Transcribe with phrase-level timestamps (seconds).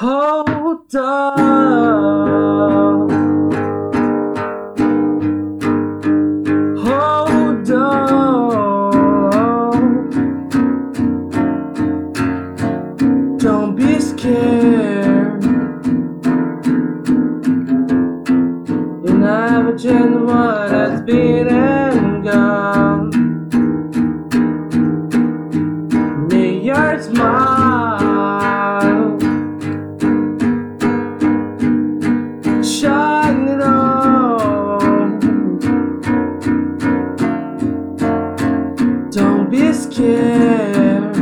[0.00, 1.48] Hold on.
[6.78, 8.78] Hold on.
[13.38, 15.42] Don't be scared.
[19.02, 23.10] You never change what has been and gone.
[26.28, 27.47] May your smile
[39.98, 41.16] Scared.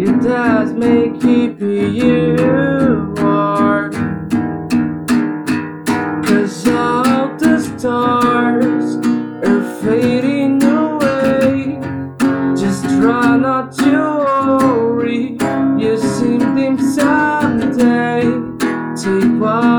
[0.00, 3.88] It does make keep you are.
[6.24, 8.96] Cause all the stars
[9.46, 11.78] are fading away.
[12.56, 13.92] Just try not to
[14.26, 15.38] worry.
[15.80, 18.22] You see them someday.
[18.96, 19.77] Take what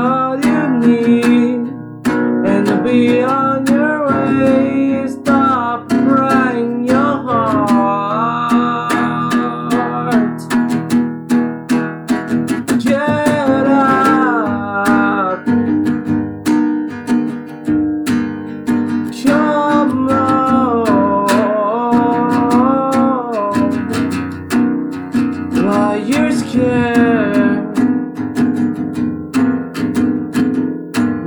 [25.96, 27.76] you're scared?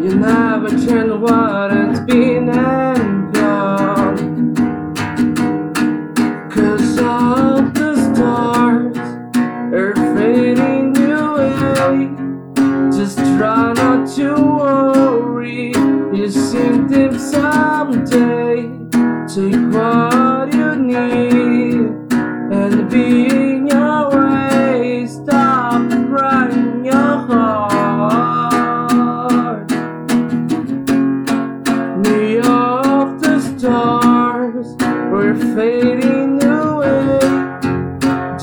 [0.01, 4.55] You never turn what it's been and gone.
[6.49, 8.97] Cause all the stars
[9.73, 12.09] are fading away.
[12.91, 15.73] Just try not to worry.
[16.17, 18.69] You sing them someday.
[19.27, 19.72] Take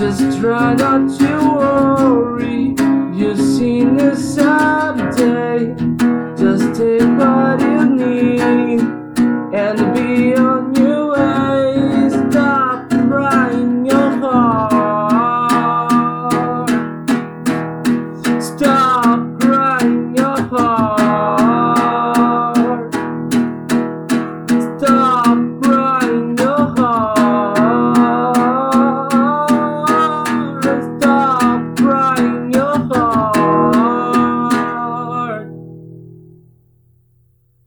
[0.00, 2.74] Just try not to worry.
[3.14, 5.74] You've seen this someday.
[6.38, 8.99] Just take what you need